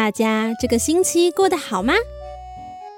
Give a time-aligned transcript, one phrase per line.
[0.00, 1.92] 大家这个星期过得好吗？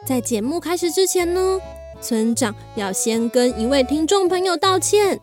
[0.06, 1.60] 在节目开始之前呢，
[2.00, 5.18] 村长要先跟一位听众朋友道歉，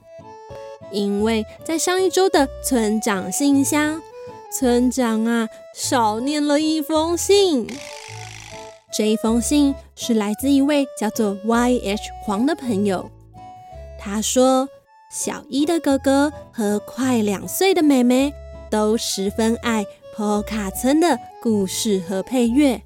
[0.92, 4.02] 因为在上一周的村长信箱，
[4.52, 7.66] 村长啊少念了一封信。
[8.92, 13.10] 这一封信是来自一位叫做 YH 黄的朋友，
[13.98, 14.68] 他说
[15.10, 18.34] 小一的哥哥和快两岁的妹妹
[18.70, 22.82] 都十分爱坡卡村的故事和配乐。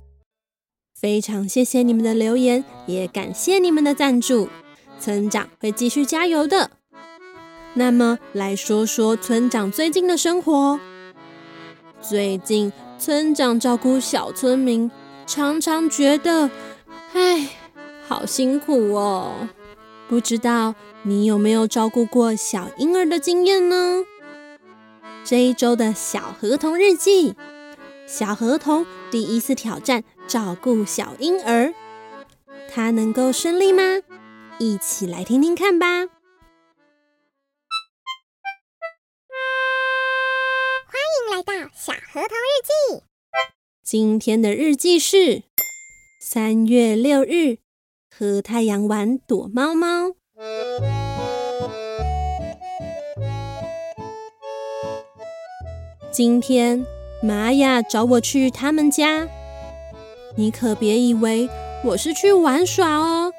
[0.93, 4.47] 非常谢谢你们的留言，也感谢你们的赞助，
[4.99, 6.71] 村长会继续加油的。
[7.73, 10.79] 那么来说说村长最近的生活。
[11.99, 14.91] 最近村长照顾小村民，
[15.25, 16.51] 常常觉得，
[17.13, 17.49] 唉，
[18.07, 19.49] 好辛苦哦。
[20.07, 24.03] 不知道你有没有照顾过小婴儿的经验呢？
[25.25, 27.33] 这一周的小河童日记。
[28.05, 31.73] 小河童第一次挑战照顾小婴儿，
[32.69, 33.81] 他能够顺利吗？
[34.59, 35.87] 一起来听听看吧。
[35.87, 36.07] 欢
[41.09, 43.03] 迎来到小河童日记。
[43.83, 45.43] 今天的日记是
[46.21, 47.57] 三月六日，
[48.13, 50.15] 和太阳玩躲猫猫。
[56.11, 56.85] 今天。
[57.23, 59.29] 玛雅找我去他们家，
[60.35, 61.49] 你可别以为
[61.85, 63.31] 我是去玩耍哦，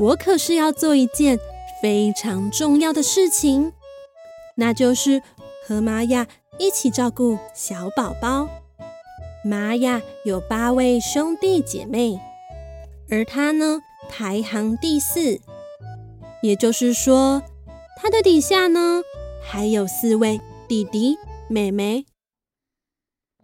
[0.00, 1.38] 我可是要做一件
[1.82, 3.74] 非常重要的事情，
[4.54, 5.22] 那就是
[5.66, 6.26] 和玛雅
[6.56, 8.48] 一起照顾小宝宝。
[9.44, 12.18] 玛雅有八位兄弟姐妹，
[13.10, 15.38] 而她呢，排行第四，
[16.42, 17.42] 也就是说，
[17.98, 19.02] 她的底下呢
[19.42, 22.06] 还有四位弟弟妹妹。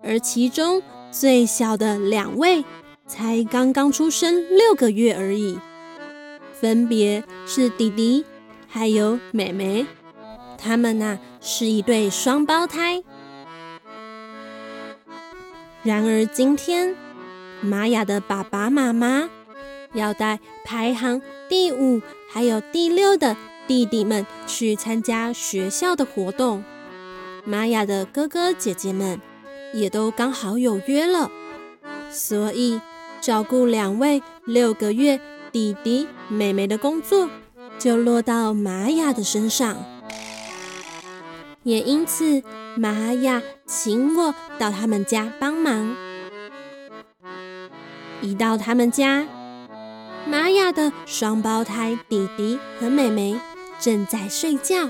[0.02, 2.64] 而其中最小的两位
[3.06, 5.58] 才刚刚出生六个月而已，
[6.52, 8.24] 分别是弟弟
[8.68, 9.86] 还有妹妹，
[10.58, 13.02] 他们呐、是一对双胞胎。
[15.82, 16.94] 然而今天，
[17.60, 19.28] 玛雅的爸爸妈妈
[19.92, 23.36] 要带排行第五还有第六的
[23.66, 26.64] 弟弟们去参加学校的活动，
[27.44, 29.20] 玛雅的哥哥姐姐们。
[29.72, 31.30] 也都刚好有约了，
[32.10, 32.80] 所以
[33.20, 35.20] 照顾两位六个月
[35.52, 37.28] 弟弟妹妹的工作
[37.78, 39.76] 就落到玛雅的身上。
[41.62, 42.42] 也因此，
[42.76, 45.96] 玛雅请我到他们家帮忙。
[48.22, 49.26] 一到他们家，
[50.26, 53.38] 玛雅的双胞胎弟弟和妹妹
[53.80, 54.88] 正在睡觉。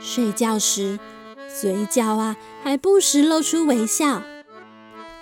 [0.00, 0.98] 睡觉时，
[1.58, 4.22] 嘴角啊，还不时露出微笑，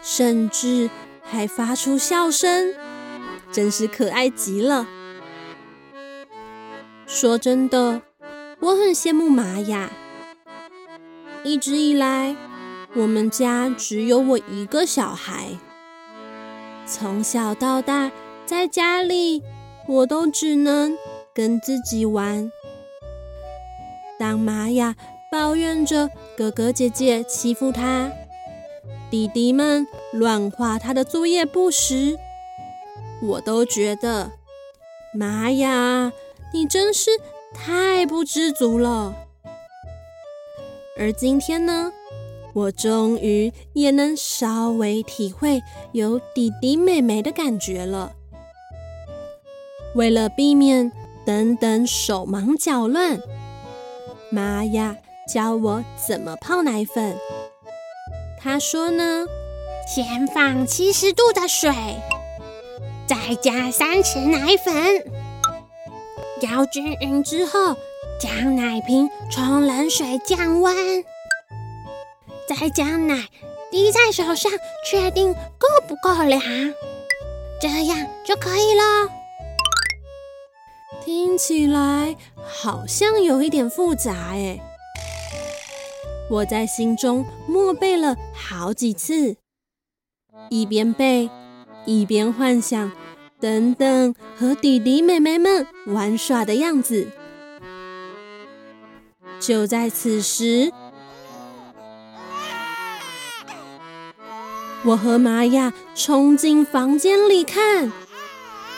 [0.02, 0.90] 甚至
[1.22, 2.74] 还发出笑声，
[3.50, 4.86] 真是可爱极了。
[7.06, 8.02] 说真的，
[8.60, 9.90] 我很羡慕玛雅。
[11.44, 12.36] 一直以来，
[12.94, 15.56] 我们家只有我一个小孩，
[16.86, 18.12] 从小到大，
[18.44, 19.42] 在家里
[19.88, 20.96] 我都只能
[21.34, 22.52] 跟自己玩。
[24.18, 24.94] 当玛雅。
[25.30, 28.10] 抱怨着哥哥姐姐欺负他，
[29.10, 32.18] 弟弟们乱画他的作业簿时，
[33.20, 34.32] 我都觉得
[35.12, 36.10] 妈呀，
[36.54, 37.10] 你真是
[37.52, 39.14] 太不知足了。
[40.96, 41.92] 而今天呢，
[42.54, 45.60] 我终于也能稍微体会
[45.92, 48.12] 有弟弟妹妹的感觉了。
[49.94, 50.90] 为了避免
[51.26, 53.20] 等等手忙脚乱，
[54.30, 54.96] 妈呀。
[55.28, 57.16] 教我怎么泡奶粉。
[58.40, 59.26] 他说呢，
[59.86, 61.70] 先放七十度的水，
[63.06, 64.74] 再加三匙奶粉，
[66.40, 67.76] 摇均匀之后，
[68.18, 71.04] 将奶瓶冲冷水降温，
[72.48, 73.28] 再将奶
[73.70, 74.50] 滴在手上，
[74.88, 76.40] 确定够不够凉，
[77.60, 79.12] 这样就可以了。
[81.04, 82.16] 听起来
[82.46, 84.58] 好像有一点复杂哎。
[86.30, 89.36] 我在心中默背了好几次，
[90.50, 91.30] 一边背，
[91.86, 92.92] 一边幻想
[93.40, 97.08] 等等和弟弟妹妹们玩耍的样子。
[99.40, 100.70] 就在此时，
[104.84, 107.90] 我和玛雅冲进房间里看，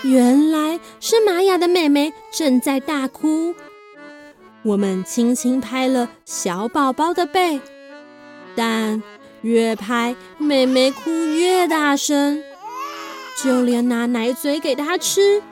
[0.05, 3.55] 原来是玛雅的妹妹正在大哭。
[4.63, 7.61] 我们轻轻拍了小宝宝的背，
[8.55, 9.03] 但
[9.41, 12.43] 越拍妹妹哭越大声，
[13.43, 15.43] 就连拿奶嘴给她吃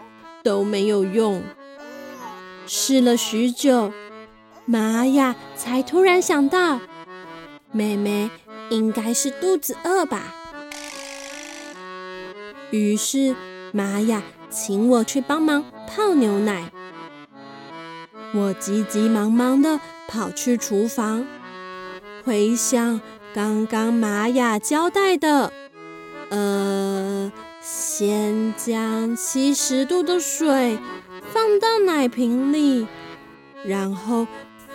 [0.43, 1.43] 都没有用。
[2.67, 3.91] 试了许久，
[4.67, 6.79] 玛雅才突然想到，
[7.73, 8.31] 妹妹
[8.69, 10.35] 应该是肚子饿吧。
[12.71, 13.35] 于是，
[13.73, 16.71] 玛雅请我去帮忙泡牛奶。
[18.35, 21.27] 我急急忙忙地跑去厨房，
[22.25, 23.01] 回想
[23.35, 25.53] 刚刚玛雅交代的，
[26.29, 27.33] 呃，
[27.63, 30.79] 先将七十度的水
[31.33, 32.87] 放到奶瓶里，
[33.65, 34.27] 然后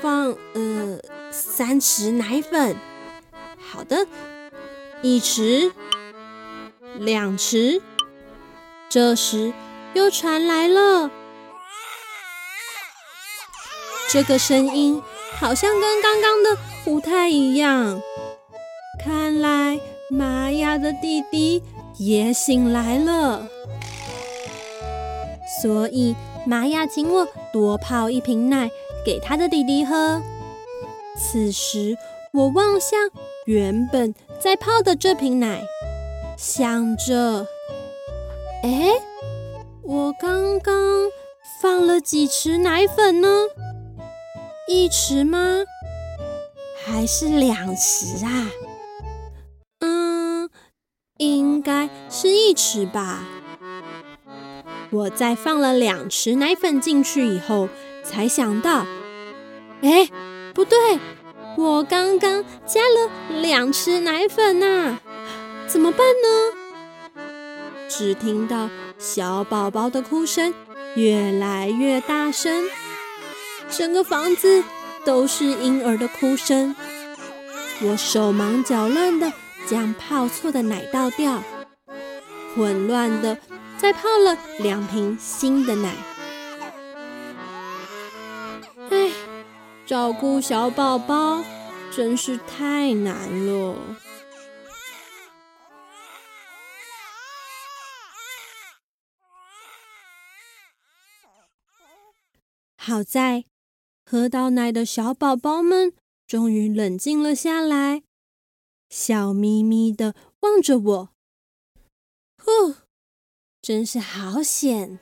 [0.02, 1.00] 放呃
[1.32, 2.76] 三匙奶粉。
[3.58, 4.08] 好的，
[5.02, 5.72] 一匙。
[7.00, 7.82] 两匙，
[8.88, 9.52] 这时
[9.96, 11.10] 又传来了
[14.14, 15.02] 这个声音，
[15.40, 18.00] 好像跟刚刚的不太一样。
[19.04, 21.64] 看来玛雅的弟弟
[21.98, 23.48] 也醒来了，
[25.64, 26.16] 所以
[26.46, 28.70] 玛雅请我多泡一瓶奶
[29.04, 30.22] 给他的弟弟喝。
[31.18, 31.98] 此时
[32.34, 33.00] 我望向
[33.48, 35.64] 原本在泡的这瓶奶。
[36.38, 37.48] 想着，
[38.62, 38.92] 哎，
[39.82, 40.76] 我刚刚
[41.60, 43.28] 放了几匙奶粉呢？
[44.68, 45.64] 一匙吗？
[46.86, 48.50] 还是两匙啊？
[49.80, 50.50] 嗯，
[51.18, 53.24] 应该是一匙吧。
[54.90, 57.68] 我在放了两匙奶粉进去以后，
[58.04, 58.86] 才想到，
[59.82, 60.10] 哎，
[60.54, 60.78] 不对，
[61.58, 65.00] 我刚刚加了两匙奶粉呐。
[65.68, 67.20] 怎么办呢？
[67.90, 70.54] 只听到小宝宝的哭声
[70.96, 72.64] 越来越大声，
[73.76, 74.64] 整个房子
[75.04, 76.76] 都是婴儿的哭声。
[77.82, 79.34] 我手忙脚乱的
[79.68, 81.44] 将泡错的奶倒掉，
[82.56, 83.38] 混乱的
[83.78, 85.96] 再泡了两瓶新的奶。
[88.92, 89.12] 唉，
[89.88, 91.44] 照顾小宝宝
[91.92, 93.76] 真是太难了。
[102.78, 103.46] 好在
[104.06, 105.94] 喝到奶的小宝宝们
[106.28, 108.04] 终于冷静了下来，
[108.90, 111.10] 笑眯眯的望着我。
[112.38, 112.76] 呼，
[113.62, 115.00] 真是好险！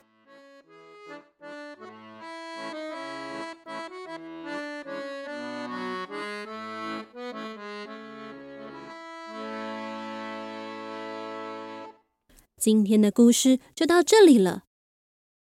[12.56, 14.62] 今天的故事就到这里了。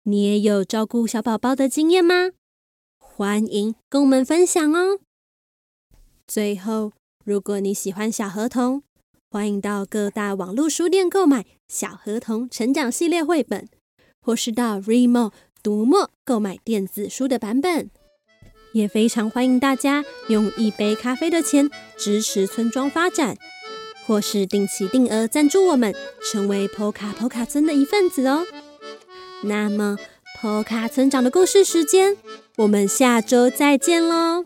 [0.03, 2.31] 你也有照顾小宝宝的经验吗？
[3.21, 4.97] 欢迎跟我们分享哦。
[6.27, 6.91] 最后，
[7.23, 8.81] 如果你喜欢小河童，
[9.29, 13.69] 欢迎到各大网络书店购买《小河童成长系列》绘本，
[14.23, 17.91] 或是到 Remo 读墨购买电子书的版本。
[18.73, 23.37] 也非常欢迎大家用一杯咖啡的钱支持村庄发展，
[24.07, 28.47] 或是定期定额赞助我们，成为 Poca Poca 村的一份子哦。
[29.43, 29.99] 那么
[30.41, 32.17] ，Poka 村长的故事时间，
[32.61, 34.43] 我们下周再见喽。